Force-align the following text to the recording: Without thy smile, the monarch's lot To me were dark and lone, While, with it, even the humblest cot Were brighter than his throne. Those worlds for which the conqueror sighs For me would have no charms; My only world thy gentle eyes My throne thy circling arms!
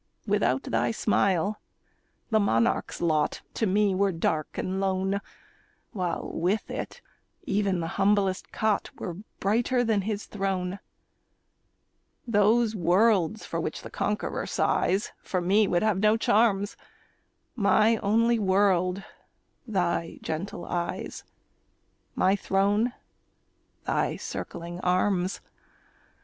Without 0.25 0.63
thy 0.63 0.89
smile, 0.89 1.61
the 2.31 2.39
monarch's 2.39 3.01
lot 3.01 3.43
To 3.53 3.67
me 3.67 3.93
were 3.93 4.11
dark 4.11 4.57
and 4.57 4.79
lone, 4.79 5.21
While, 5.91 6.31
with 6.33 6.71
it, 6.71 7.03
even 7.43 7.81
the 7.81 7.85
humblest 8.01 8.51
cot 8.51 8.89
Were 8.97 9.17
brighter 9.39 9.83
than 9.83 10.01
his 10.01 10.25
throne. 10.25 10.79
Those 12.27 12.73
worlds 12.75 13.45
for 13.45 13.59
which 13.61 13.83
the 13.83 13.91
conqueror 13.91 14.47
sighs 14.47 15.11
For 15.21 15.39
me 15.39 15.67
would 15.67 15.83
have 15.83 15.99
no 15.99 16.17
charms; 16.17 16.75
My 17.55 17.97
only 17.97 18.39
world 18.39 19.03
thy 19.67 20.17
gentle 20.23 20.65
eyes 20.65 21.23
My 22.15 22.35
throne 22.35 22.91
thy 23.85 24.15
circling 24.15 24.79
arms! 24.79 25.41